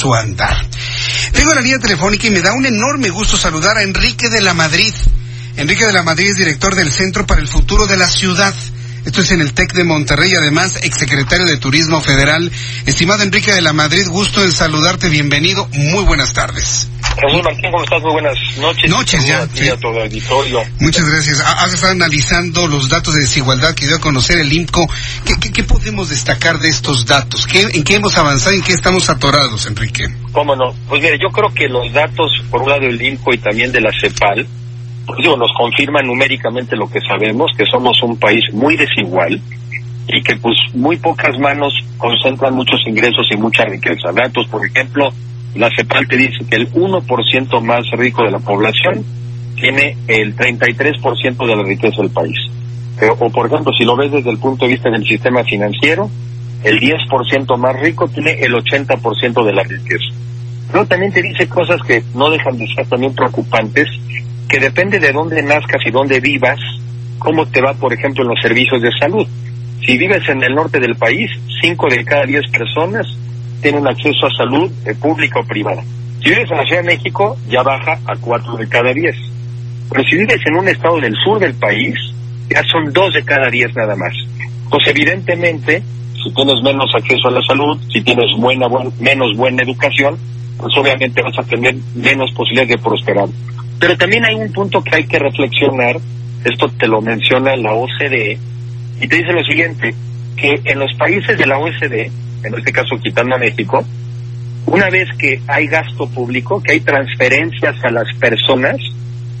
su 0.00 0.14
andar. 0.14 0.66
Tengo 1.32 1.52
la 1.52 1.60
línea 1.60 1.78
telefónica 1.78 2.26
y 2.26 2.30
me 2.30 2.40
da 2.40 2.54
un 2.54 2.64
enorme 2.64 3.10
gusto 3.10 3.36
saludar 3.36 3.76
a 3.76 3.82
Enrique 3.82 4.30
de 4.30 4.40
la 4.40 4.54
Madrid. 4.54 4.94
Enrique 5.56 5.84
de 5.84 5.92
la 5.92 6.02
Madrid 6.02 6.30
es 6.30 6.38
director 6.38 6.74
del 6.74 6.90
Centro 6.90 7.26
para 7.26 7.42
el 7.42 7.48
Futuro 7.48 7.86
de 7.86 7.98
la 7.98 8.08
Ciudad. 8.08 8.54
Esto 9.04 9.22
es 9.22 9.30
en 9.32 9.40
el 9.40 9.52
TEC 9.54 9.72
de 9.72 9.84
Monterrey, 9.84 10.34
además 10.34 10.76
exsecretario 10.82 11.46
de 11.46 11.56
Turismo 11.56 12.00
Federal. 12.00 12.50
Estimado 12.86 13.22
Enrique 13.22 13.52
de 13.52 13.62
la 13.62 13.72
Madrid, 13.72 14.06
gusto 14.08 14.42
en 14.44 14.52
saludarte, 14.52 15.08
bienvenido, 15.08 15.68
muy 15.72 16.04
buenas 16.04 16.32
tardes. 16.32 16.88
Jesús 17.20 17.42
Martín, 17.42 17.70
¿cómo 17.72 17.82
estás? 17.84 18.02
Muy 18.02 18.12
buenas 18.12 18.36
noches. 18.58 18.90
Noches 18.90 19.26
ya, 19.26 19.46
sí. 19.52 19.68
a 19.68 19.76
todo 19.78 19.96
el 19.96 20.02
auditorio. 20.02 20.62
Muchas 20.78 21.04
gracias. 21.08 21.40
Ha- 21.40 21.64
Has 21.64 21.74
estado 21.74 21.92
analizando 21.92 22.66
los 22.68 22.88
datos 22.88 23.14
de 23.14 23.20
desigualdad 23.22 23.74
que 23.74 23.86
dio 23.86 23.96
a 23.96 24.00
conocer 24.00 24.38
el 24.38 24.52
IMCO. 24.52 24.86
¿Qué, 25.24 25.34
qué, 25.40 25.50
qué 25.52 25.64
podemos 25.64 26.08
destacar 26.10 26.58
de 26.60 26.68
estos 26.68 27.06
datos? 27.06 27.46
¿Qué, 27.46 27.62
¿En 27.72 27.82
qué 27.82 27.96
hemos 27.96 28.16
avanzado 28.16 28.54
en 28.54 28.62
qué 28.62 28.72
estamos 28.72 29.08
atorados, 29.10 29.66
Enrique? 29.66 30.04
¿Cómo 30.32 30.54
no? 30.54 30.72
Pues 30.88 31.02
mire, 31.02 31.18
yo 31.20 31.28
creo 31.32 31.52
que 31.52 31.66
los 31.68 31.92
datos, 31.92 32.30
por 32.50 32.62
un 32.62 32.68
lado 32.70 32.82
del 32.82 33.00
INCO 33.02 33.34
y 33.34 33.38
también 33.38 33.72
de 33.72 33.80
la 33.80 33.90
CEPAL, 34.00 34.46
pues 35.10 35.24
digo, 35.24 35.36
nos 35.36 35.52
confirman 35.56 36.06
numéricamente 36.06 36.76
lo 36.76 36.88
que 36.88 37.00
sabemos, 37.00 37.50
que 37.56 37.66
somos 37.66 38.00
un 38.02 38.16
país 38.18 38.44
muy 38.52 38.76
desigual 38.76 39.40
y 40.06 40.22
que 40.22 40.36
pues 40.36 40.56
muy 40.74 40.96
pocas 40.96 41.38
manos 41.38 41.74
concentran 41.98 42.54
muchos 42.54 42.80
ingresos 42.86 43.26
y 43.32 43.36
mucha 43.36 43.64
riqueza. 43.64 44.12
Datos, 44.12 44.46
por 44.48 44.64
ejemplo, 44.64 45.10
la 45.56 45.68
CEPAL 45.74 46.06
te 46.06 46.16
dice 46.16 46.44
que 46.48 46.56
el 46.56 46.70
1% 46.72 47.60
más 47.60 47.90
rico 47.92 48.22
de 48.24 48.30
la 48.30 48.38
población 48.38 49.04
tiene 49.56 49.96
el 50.06 50.36
33% 50.36 51.46
de 51.46 51.56
la 51.56 51.62
riqueza 51.62 52.02
del 52.02 52.10
país. 52.10 52.38
O, 53.18 53.30
por 53.30 53.46
ejemplo, 53.46 53.72
si 53.76 53.84
lo 53.84 53.96
ves 53.96 54.12
desde 54.12 54.30
el 54.30 54.38
punto 54.38 54.64
de 54.64 54.72
vista 54.72 54.90
del 54.90 55.04
sistema 55.04 55.42
financiero, 55.42 56.08
el 56.62 56.78
10% 56.78 57.56
más 57.56 57.80
rico 57.80 58.06
tiene 58.08 58.32
el 58.40 58.52
80% 58.52 59.44
de 59.44 59.52
la 59.52 59.62
riqueza. 59.64 60.14
Pero 60.70 60.86
también 60.86 61.12
te 61.12 61.22
dice 61.22 61.48
cosas 61.48 61.80
que 61.82 62.02
no 62.14 62.30
dejan 62.30 62.56
de 62.58 62.66
ser 62.68 62.86
también 62.86 63.14
preocupantes, 63.14 63.88
que 64.50 64.58
depende 64.58 64.98
de 64.98 65.12
dónde 65.12 65.42
nazcas 65.42 65.80
y 65.86 65.90
dónde 65.90 66.20
vivas, 66.20 66.58
cómo 67.18 67.46
te 67.46 67.60
va, 67.60 67.74
por 67.74 67.92
ejemplo, 67.92 68.24
en 68.24 68.30
los 68.30 68.40
servicios 68.42 68.82
de 68.82 68.90
salud. 68.98 69.26
Si 69.86 69.96
vives 69.96 70.28
en 70.28 70.42
el 70.42 70.54
norte 70.54 70.80
del 70.80 70.96
país, 70.96 71.30
5 71.62 71.88
de 71.88 72.04
cada 72.04 72.24
10 72.26 72.50
personas 72.50 73.06
tienen 73.62 73.86
acceso 73.86 74.26
a 74.26 74.30
salud 74.36 74.70
pública 75.00 75.40
o 75.40 75.44
privada. 75.44 75.82
Si 76.22 76.30
vives 76.30 76.50
en 76.50 76.56
la 76.58 76.64
Ciudad 76.64 76.82
de 76.82 76.88
México, 76.88 77.36
ya 77.48 77.62
baja 77.62 77.98
a 78.06 78.16
4 78.16 78.56
de 78.56 78.68
cada 78.68 78.92
10. 78.92 79.14
Pero 79.90 80.04
si 80.04 80.16
vives 80.16 80.40
en 80.46 80.56
un 80.56 80.68
estado 80.68 81.00
del 81.00 81.14
sur 81.24 81.38
del 81.38 81.54
país, 81.54 81.94
ya 82.48 82.62
son 82.64 82.92
2 82.92 83.14
de 83.14 83.24
cada 83.24 83.48
10 83.50 83.74
nada 83.74 83.94
más. 83.96 84.12
Pues 84.68 84.86
evidentemente, 84.88 85.82
si 86.22 86.30
tienes 86.34 86.62
menos 86.62 86.90
acceso 86.94 87.28
a 87.28 87.30
la 87.30 87.42
salud, 87.42 87.78
si 87.92 88.02
tienes 88.02 88.26
buena, 88.36 88.66
buen- 88.66 88.92
menos 89.00 89.36
buena 89.36 89.62
educación, 89.62 90.16
pues 90.58 90.76
obviamente 90.76 91.22
vas 91.22 91.38
a 91.38 91.42
tener 91.42 91.74
menos 91.94 92.30
posibilidades 92.32 92.76
de 92.76 92.78
prosperar. 92.78 93.28
Pero 93.80 93.96
también 93.96 94.24
hay 94.26 94.34
un 94.34 94.52
punto 94.52 94.82
que 94.84 94.94
hay 94.94 95.04
que 95.04 95.18
reflexionar, 95.18 95.96
esto 96.44 96.68
te 96.78 96.86
lo 96.86 97.00
menciona 97.00 97.56
la 97.56 97.72
OCDE, 97.72 98.38
y 99.00 99.08
te 99.08 99.16
dice 99.16 99.32
lo 99.32 99.42
siguiente, 99.42 99.94
que 100.36 100.60
en 100.64 100.78
los 100.78 100.94
países 100.98 101.38
de 101.38 101.46
la 101.46 101.58
OCDE, 101.58 102.10
en 102.44 102.54
este 102.54 102.72
caso 102.72 102.96
quitando 103.02 103.36
a 103.36 103.38
México, 103.38 103.82
una 104.66 104.90
vez 104.90 105.08
que 105.18 105.40
hay 105.48 105.66
gasto 105.66 106.06
público, 106.10 106.62
que 106.62 106.72
hay 106.72 106.80
transferencias 106.80 107.82
a 107.82 107.90
las 107.90 108.06
personas, 108.18 108.76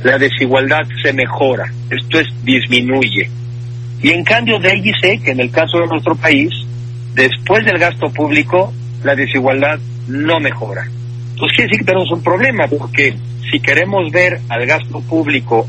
la 0.02 0.16
desigualdad 0.16 0.86
se 1.02 1.12
mejora, 1.12 1.70
esto 1.90 2.20
es, 2.20 2.28
disminuye. 2.42 3.28
Y 4.02 4.10
en 4.10 4.24
cambio 4.24 4.58
de 4.58 4.70
ahí 4.70 4.80
dice 4.80 5.20
que 5.22 5.32
en 5.32 5.40
el 5.40 5.50
caso 5.50 5.78
de 5.80 5.86
nuestro 5.86 6.14
país, 6.14 6.50
después 7.14 7.62
del 7.66 7.78
gasto 7.78 8.10
público, 8.10 8.72
la 9.04 9.14
desigualdad 9.14 9.78
no 10.08 10.40
mejora. 10.40 10.88
Entonces 11.40 11.56
quiere 11.56 11.70
decir 11.70 11.78
que 11.78 11.86
tenemos 11.86 12.12
un 12.12 12.22
problema, 12.22 12.66
porque 12.66 13.14
si 13.50 13.60
queremos 13.60 14.12
ver 14.12 14.40
al 14.50 14.66
gasto 14.66 15.00
público 15.00 15.66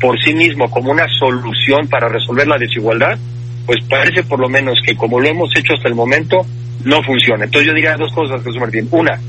por 0.00 0.20
sí 0.20 0.34
mismo 0.34 0.68
como 0.68 0.90
una 0.90 1.06
solución 1.20 1.86
para 1.88 2.08
resolver 2.08 2.48
la 2.48 2.58
desigualdad, 2.58 3.16
pues 3.64 3.78
parece 3.88 4.24
por 4.24 4.40
lo 4.40 4.48
menos 4.48 4.80
que 4.84 4.96
como 4.96 5.20
lo 5.20 5.28
hemos 5.28 5.56
hecho 5.56 5.74
hasta 5.74 5.88
el 5.88 5.94
momento, 5.94 6.44
no 6.84 7.04
funciona. 7.04 7.44
Entonces 7.44 7.68
yo 7.68 7.72
diría 7.72 7.94
dos 7.96 8.12
cosas, 8.12 8.42
Jesús 8.42 8.58
Martín. 8.58 8.88
Una, 8.90 9.20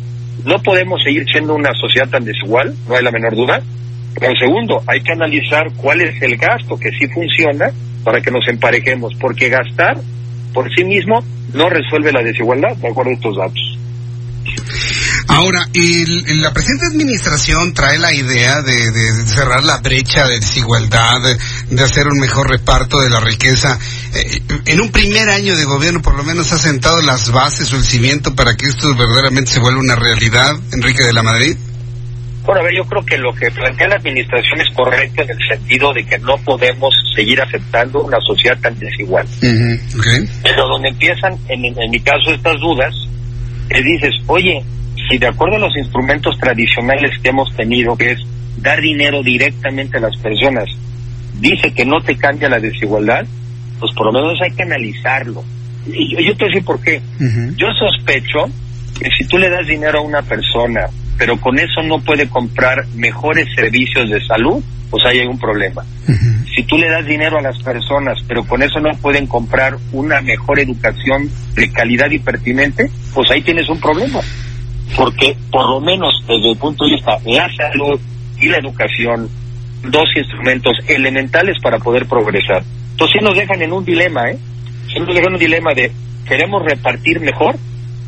no 0.43 0.57
podemos 0.63 0.99
seguir 1.03 1.25
siendo 1.31 1.53
una 1.53 1.69
sociedad 1.79 2.09
tan 2.09 2.25
desigual, 2.25 2.73
no 2.87 2.95
hay 2.95 3.03
la 3.03 3.11
menor 3.11 3.35
duda. 3.35 3.61
Pero 4.19 4.33
segundo, 4.39 4.81
hay 4.87 5.01
que 5.01 5.11
analizar 5.11 5.67
cuál 5.77 6.01
es 6.01 6.19
el 6.23 6.37
gasto 6.37 6.75
que 6.79 6.89
sí 6.89 7.07
funciona 7.09 7.69
para 8.03 8.19
que 8.19 8.31
nos 8.31 8.47
emparejemos, 8.47 9.13
porque 9.19 9.49
gastar 9.49 9.97
por 10.55 10.73
sí 10.73 10.83
mismo 10.85 11.23
no 11.53 11.69
resuelve 11.69 12.11
la 12.11 12.23
desigualdad, 12.23 12.75
de 12.77 12.87
acuerdo 12.87 13.11
a 13.11 13.13
estos 13.13 13.37
datos. 13.37 13.82
Ahora, 15.27 15.67
el- 15.73 16.41
la 16.41 16.53
presente 16.53 16.85
administración 16.87 17.73
trae 17.73 17.97
la 17.97 18.13
idea 18.13 18.61
de, 18.61 18.91
de 18.91 19.25
cerrar 19.25 19.63
la 19.63 19.77
brecha 19.77 20.27
de 20.27 20.39
desigualdad, 20.39 21.21
de, 21.21 21.75
de 21.75 21.83
hacer 21.83 22.07
un 22.07 22.19
mejor 22.19 22.49
reparto 22.49 22.99
de 23.01 23.09
la 23.09 23.19
riqueza. 23.19 23.79
Eh, 24.13 24.41
en 24.65 24.81
un 24.81 24.89
primer 24.91 25.29
año 25.29 25.55
de 25.55 25.65
gobierno, 25.65 26.01
por 26.01 26.15
lo 26.15 26.23
menos, 26.23 26.51
ha 26.51 26.57
sentado 26.57 27.01
las 27.01 27.31
bases 27.31 27.71
o 27.73 27.77
el 27.77 27.83
cimiento 27.83 28.35
para 28.35 28.55
que 28.55 28.67
esto 28.67 28.93
verdaderamente 28.95 29.51
se 29.51 29.59
vuelva 29.59 29.79
una 29.79 29.95
realidad, 29.95 30.55
Enrique 30.73 31.03
de 31.03 31.13
la 31.13 31.23
Madrid. 31.23 31.55
Bueno, 32.45 32.59
a 32.59 32.63
ver, 32.65 32.73
yo 32.75 32.83
creo 32.83 33.05
que 33.05 33.17
lo 33.17 33.33
que 33.33 33.49
plantea 33.51 33.87
la 33.87 33.95
administración 33.95 34.59
es 34.59 34.67
correcto 34.75 35.21
en 35.21 35.29
el 35.29 35.37
sentido 35.49 35.93
de 35.93 36.05
que 36.05 36.19
no 36.19 36.35
podemos 36.39 36.93
seguir 37.15 37.39
aceptando 37.41 38.03
una 38.03 38.17
sociedad 38.19 38.59
tan 38.59 38.77
desigual. 38.77 39.25
Ok. 39.97 40.07
Pero 40.43 40.67
donde 40.67 40.89
empiezan, 40.89 41.37
en, 41.47 41.63
en 41.65 41.89
mi 41.89 42.01
caso, 42.01 42.31
estas 42.35 42.59
dudas, 42.59 42.93
es 43.69 43.85
dices, 43.85 44.13
oye, 44.27 44.61
si 45.09 45.17
de 45.17 45.27
acuerdo 45.27 45.57
a 45.57 45.59
los 45.59 45.75
instrumentos 45.77 46.37
tradicionales 46.39 47.11
que 47.21 47.29
hemos 47.29 47.53
tenido, 47.55 47.95
que 47.95 48.11
es 48.11 48.19
dar 48.57 48.79
dinero 48.79 49.21
directamente 49.23 49.97
a 49.97 50.01
las 50.01 50.15
personas, 50.17 50.65
dice 51.39 51.73
que 51.73 51.85
no 51.85 51.99
te 52.01 52.15
cambia 52.15 52.49
la 52.49 52.59
desigualdad, 52.59 53.25
pues 53.79 53.93
por 53.95 54.07
lo 54.07 54.13
menos 54.13 54.39
hay 54.41 54.51
que 54.51 54.63
analizarlo. 54.63 55.43
Y 55.85 56.15
yo, 56.15 56.19
yo 56.21 56.37
te 56.37 56.45
voy 56.45 56.51
a 56.51 56.53
decir 56.53 56.65
por 56.65 56.81
qué. 56.81 57.01
Yo 57.57 57.67
sospecho 57.73 58.45
que 58.99 59.09
si 59.17 59.27
tú 59.27 59.37
le 59.37 59.49
das 59.49 59.67
dinero 59.67 59.99
a 59.99 60.03
una 60.03 60.21
persona, 60.21 60.87
pero 61.17 61.37
con 61.39 61.59
eso 61.59 61.83
no 61.83 61.99
puede 61.99 62.27
comprar 62.29 62.85
mejores 62.95 63.47
servicios 63.55 64.09
de 64.09 64.25
salud, 64.25 64.63
pues 64.89 65.03
ahí 65.05 65.19
hay 65.19 65.27
un 65.27 65.39
problema. 65.39 65.83
Si 66.55 66.63
tú 66.63 66.77
le 66.77 66.87
das 66.87 67.05
dinero 67.05 67.39
a 67.39 67.41
las 67.41 67.61
personas, 67.63 68.19
pero 68.27 68.43
con 68.43 68.61
eso 68.61 68.79
no 68.79 68.91
pueden 69.01 69.25
comprar 69.25 69.75
una 69.91 70.21
mejor 70.21 70.59
educación 70.59 71.29
de 71.55 71.71
calidad 71.71 72.11
y 72.11 72.19
pertinente, 72.19 72.89
pues 73.13 73.29
ahí 73.31 73.41
tienes 73.41 73.67
un 73.69 73.79
problema. 73.79 74.21
Porque 74.95 75.35
por 75.51 75.69
lo 75.69 75.79
menos 75.79 76.13
desde 76.27 76.51
el 76.51 76.57
punto 76.57 76.85
de 76.85 76.91
vista 76.91 77.17
de 77.23 77.33
la 77.33 77.49
salud 77.55 77.99
y 78.39 78.47
la 78.47 78.57
educación, 78.57 79.29
dos 79.83 80.05
instrumentos 80.15 80.73
elementales 80.87 81.57
para 81.61 81.79
poder 81.79 82.05
progresar. 82.07 82.63
Entonces 82.91 83.19
sí 83.19 83.25
nos 83.25 83.35
dejan 83.35 83.61
en 83.61 83.73
un 83.73 83.83
dilema, 83.83 84.29
¿eh? 84.29 84.37
Sí 84.87 84.99
nos 84.99 85.09
dejan 85.09 85.29
en 85.29 85.33
un 85.33 85.39
dilema 85.39 85.73
de 85.73 85.91
queremos 86.27 86.63
repartir 86.63 87.19
mejor, 87.19 87.57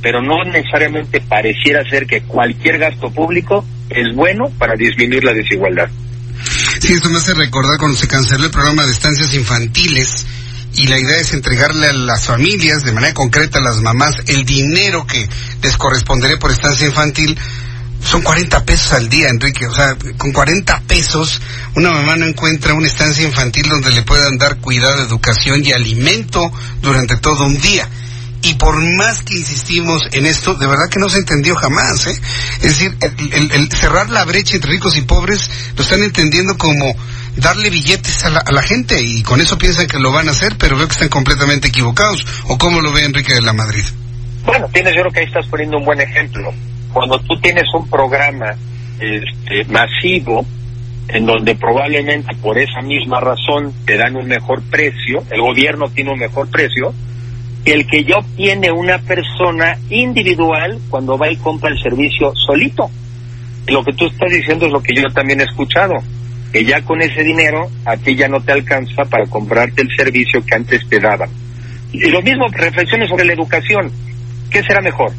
pero 0.01 0.21
no 0.21 0.43
necesariamente 0.43 1.21
pareciera 1.21 1.83
ser 1.89 2.05
que 2.05 2.21
cualquier 2.21 2.77
gasto 2.77 3.09
público 3.11 3.65
es 3.89 4.15
bueno 4.15 4.45
para 4.57 4.75
disminuir 4.75 5.23
la 5.23 5.33
desigualdad. 5.33 5.89
Sí, 6.79 6.93
esto 6.93 7.09
me 7.09 7.17
hace 7.17 7.33
recordar 7.33 7.77
cuando 7.79 7.97
se 7.97 8.07
canceló 8.07 8.45
el 8.45 8.51
programa 8.51 8.85
de 8.85 8.91
estancias 8.91 9.33
infantiles 9.33 10.25
y 10.75 10.87
la 10.87 10.99
idea 10.99 11.17
es 11.17 11.33
entregarle 11.33 11.87
a 11.87 11.93
las 11.93 12.25
familias, 12.25 12.83
de 12.83 12.91
manera 12.91 13.13
concreta 13.13 13.59
a 13.59 13.61
las 13.61 13.81
mamás, 13.81 14.15
el 14.27 14.45
dinero 14.45 15.05
que 15.07 15.27
les 15.61 15.77
correspondería 15.77 16.37
por 16.37 16.51
estancia 16.51 16.87
infantil. 16.87 17.37
Son 18.03 18.21
40 18.21 18.65
pesos 18.65 18.91
al 18.93 19.09
día, 19.09 19.29
Enrique. 19.29 19.65
O 19.65 19.73
sea, 19.73 19.95
con 20.17 20.31
40 20.31 20.81
pesos 20.81 21.41
una 21.75 21.91
mamá 21.91 22.15
no 22.17 22.27
encuentra 22.27 22.73
una 22.75 22.87
estancia 22.87 23.25
infantil 23.25 23.67
donde 23.67 23.89
le 23.91 24.03
puedan 24.03 24.37
dar 24.37 24.57
cuidado, 24.57 25.01
educación 25.01 25.65
y 25.65 25.71
alimento 25.71 26.51
durante 26.81 27.17
todo 27.17 27.45
un 27.45 27.59
día. 27.59 27.89
Y 28.43 28.53
por 28.55 28.79
más 28.97 29.23
que 29.23 29.33
insistimos 29.39 30.03
en 30.11 30.27
esto, 30.27 30.53
de 30.53 30.67
verdad 30.67 30.87
que 30.91 30.99
no 30.99 31.09
se 31.09 31.17
entendió 31.17 31.55
jamás. 31.55 32.05
¿eh? 32.05 32.21
Es 32.57 32.77
decir, 32.77 32.95
el, 33.01 33.33
el- 33.33 33.51
el 33.51 33.71
cerrar 33.71 34.11
la 34.11 34.23
brecha 34.23 34.55
entre 34.55 34.69
ricos 34.71 34.97
y 34.97 35.01
pobres 35.01 35.49
lo 35.75 35.81
están 35.83 36.03
entendiendo 36.03 36.55
como 36.59 36.93
darle 37.37 37.69
billetes 37.69 38.23
a 38.25 38.29
la, 38.29 38.39
a 38.39 38.51
la 38.51 38.61
gente 38.61 39.01
y 39.01 39.23
con 39.23 39.41
eso 39.41 39.57
piensan 39.57 39.87
que 39.87 39.99
lo 39.99 40.11
van 40.11 40.27
a 40.27 40.31
hacer, 40.31 40.55
pero 40.57 40.77
veo 40.77 40.87
que 40.87 40.93
están 40.93 41.09
completamente 41.09 41.67
equivocados. 41.67 42.25
¿O 42.47 42.57
cómo 42.57 42.81
lo 42.81 42.91
ve 42.91 43.03
Enrique 43.05 43.33
de 43.33 43.41
la 43.41 43.53
Madrid? 43.53 43.83
Bueno, 44.45 44.67
tienes, 44.71 44.93
yo 44.95 45.01
creo 45.01 45.11
que 45.11 45.19
ahí 45.21 45.25
estás 45.25 45.47
poniendo 45.47 45.77
un 45.77 45.85
buen 45.85 45.99
ejemplo. 45.99 46.53
Cuando 46.93 47.19
tú 47.19 47.35
tienes 47.41 47.65
un 47.73 47.89
programa 47.89 48.55
este, 48.99 49.65
masivo, 49.65 50.45
en 51.07 51.25
donde 51.25 51.55
probablemente 51.55 52.35
por 52.41 52.57
esa 52.57 52.81
misma 52.81 53.19
razón 53.19 53.73
te 53.85 53.97
dan 53.97 54.15
un 54.15 54.27
mejor 54.27 54.61
precio, 54.63 55.23
el 55.31 55.41
gobierno 55.41 55.89
tiene 55.89 56.11
un 56.11 56.19
mejor 56.19 56.49
precio, 56.49 56.93
que 57.63 57.73
el 57.73 57.87
que 57.87 58.03
ya 58.03 58.17
obtiene 58.17 58.71
una 58.71 58.99
persona 58.99 59.77
individual 59.89 60.79
cuando 60.89 61.17
va 61.17 61.31
y 61.31 61.37
compra 61.37 61.71
el 61.71 61.81
servicio 61.81 62.31
solito. 62.35 62.89
Lo 63.67 63.83
que 63.83 63.93
tú 63.93 64.05
estás 64.05 64.31
diciendo 64.31 64.67
es 64.67 64.71
lo 64.71 64.81
que 64.81 64.93
yo 64.95 65.09
también 65.13 65.41
he 65.41 65.45
escuchado, 65.45 65.95
que 66.55 66.63
ya 66.63 66.81
con 66.83 67.01
ese 67.01 67.21
dinero 67.21 67.69
a 67.83 67.97
ti 67.97 68.15
ya 68.15 68.29
no 68.29 68.39
te 68.39 68.53
alcanza 68.53 69.03
para 69.03 69.25
comprarte 69.25 69.81
el 69.81 69.89
servicio 69.93 70.41
que 70.45 70.55
antes 70.55 70.87
te 70.87 71.01
daban. 71.01 71.29
Y 71.91 72.09
lo 72.09 72.21
mismo, 72.21 72.47
reflexiones 72.47 73.09
sobre 73.09 73.25
la 73.25 73.33
educación. 73.33 73.91
¿Qué 74.49 74.63
será 74.63 74.79
mejor? 74.79 75.11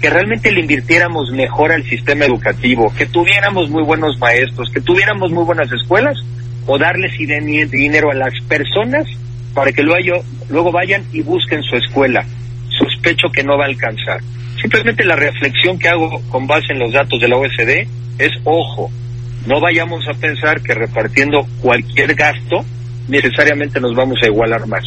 Que 0.00 0.08
realmente 0.08 0.50
le 0.50 0.60
invirtiéramos 0.60 1.30
mejor 1.32 1.72
al 1.72 1.84
sistema 1.84 2.24
educativo, 2.24 2.90
que 2.96 3.04
tuviéramos 3.04 3.68
muy 3.68 3.82
buenos 3.82 4.18
maestros, 4.18 4.70
que 4.72 4.80
tuviéramos 4.80 5.30
muy 5.30 5.44
buenas 5.44 5.70
escuelas, 5.70 6.16
o 6.64 6.78
darles 6.78 7.12
dinero 7.18 8.10
a 8.10 8.14
las 8.14 8.32
personas 8.48 9.06
para 9.52 9.72
que 9.72 9.82
luego, 9.82 10.24
luego 10.48 10.72
vayan 10.72 11.04
y 11.12 11.20
busquen 11.20 11.62
su 11.64 11.76
escuela. 11.76 12.24
Sospecho 12.78 13.28
que 13.30 13.44
no 13.44 13.58
va 13.58 13.66
a 13.66 13.68
alcanzar. 13.68 14.22
Simplemente 14.58 15.04
la 15.04 15.16
reflexión 15.16 15.78
que 15.78 15.90
hago 15.90 16.22
con 16.30 16.46
base 16.46 16.72
en 16.72 16.78
los 16.78 16.94
datos 16.94 17.20
de 17.20 17.28
la 17.28 17.36
OSD 17.36 17.86
es, 18.18 18.32
ojo, 18.44 18.90
no 19.48 19.60
vayamos 19.60 20.04
a 20.06 20.12
pensar 20.12 20.60
que 20.60 20.74
repartiendo 20.74 21.38
cualquier 21.62 22.14
gasto 22.14 22.64
necesariamente 23.08 23.80
nos 23.80 23.96
vamos 23.96 24.18
a 24.22 24.26
igualar 24.26 24.66
más. 24.66 24.84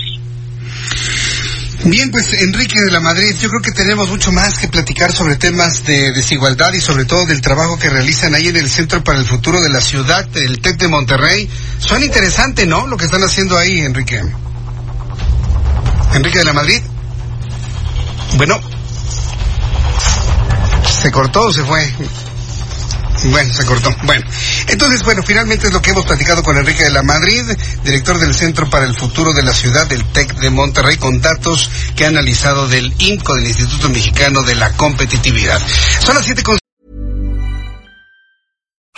Bien, 1.84 2.12
pues 2.12 2.32
Enrique 2.34 2.80
de 2.80 2.92
la 2.92 3.00
Madrid, 3.00 3.36
yo 3.40 3.50
creo 3.50 3.62
que 3.64 3.72
tenemos 3.72 4.08
mucho 4.08 4.32
más 4.32 4.60
que 4.60 4.68
platicar 4.68 5.12
sobre 5.12 5.36
temas 5.36 5.84
de 5.84 6.12
desigualdad 6.12 6.72
y 6.74 6.80
sobre 6.80 7.06
todo 7.06 7.26
del 7.26 7.42
trabajo 7.42 7.80
que 7.80 7.90
realizan 7.90 8.36
ahí 8.36 8.50
en 8.50 8.58
el 8.58 8.70
Centro 8.70 9.04
para 9.04 9.18
el 9.18 9.26
Futuro 9.26 9.60
de 9.60 9.70
la 9.70 9.82
Ciudad, 9.82 10.28
el 10.38 10.62
TEC 10.62 10.78
de 10.78 10.88
Monterrey. 10.88 11.50
Suena 11.80 12.06
interesante, 12.06 12.68
¿no? 12.68 12.86
Lo 12.86 12.98
que 12.98 13.06
están 13.06 13.24
haciendo 13.24 13.58
ahí, 13.58 13.80
Enrique. 13.80 14.22
Enrique 16.14 16.38
de 16.38 16.46
la 16.46 16.54
Madrid. 16.54 16.82
Bueno, 18.38 18.60
se 21.02 21.12
cortó 21.12 21.48
o 21.48 21.52
se 21.52 21.64
fue. 21.64 21.84
Bueno, 23.26 23.54
se 23.54 23.66
cortó. 23.66 23.96
Bueno, 24.04 24.26
entonces, 24.68 25.04
bueno, 25.04 25.22
finalmente 25.24 25.68
es 25.68 25.74
lo 25.74 25.82
que 25.82 25.92
hemos 25.92 26.06
platicado 26.06 26.42
con 26.44 26.58
Enrique 26.58 26.84
de 26.84 26.90
la 26.90 27.04
Madrid, 27.04 27.44
director 27.84 28.20
del 28.20 28.34
Centro 28.34 28.70
para 28.70 28.86
el 28.86 28.98
Futuro 28.98 29.34
de 29.34 29.44
la 29.44 29.54
Ciudad 29.54 29.88
del 29.88 30.04
TEC 30.06 30.36
de 30.36 30.50
Monterrey, 30.50 30.98
con 30.98 31.22
datos 31.22 31.70
que 31.96 32.06
ha 32.06 32.08
analizado 32.08 32.68
del 32.68 32.94
INCO, 32.98 33.36
del 33.36 33.48
Instituto 33.48 33.90
Mexicano 33.90 34.42
de 34.44 34.56
la 34.56 34.72
Competitividad. 34.74 35.62
Son 36.00 36.16
las 36.16 36.26
siete. 36.26 36.61